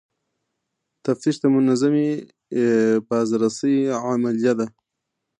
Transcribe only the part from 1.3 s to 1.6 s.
د